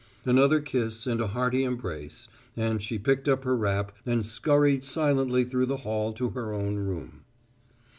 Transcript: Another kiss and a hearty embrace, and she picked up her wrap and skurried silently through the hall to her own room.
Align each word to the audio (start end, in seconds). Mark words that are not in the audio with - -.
Another 0.25 0.59
kiss 0.61 1.05
and 1.05 1.21
a 1.21 1.27
hearty 1.27 1.63
embrace, 1.63 2.27
and 2.57 2.81
she 2.81 2.97
picked 2.97 3.29
up 3.29 3.43
her 3.43 3.55
wrap 3.55 3.95
and 4.03 4.25
skurried 4.25 4.83
silently 4.83 5.45
through 5.45 5.67
the 5.67 5.77
hall 5.85 6.11
to 6.13 6.29
her 6.29 6.51
own 6.55 6.77
room. 6.77 7.23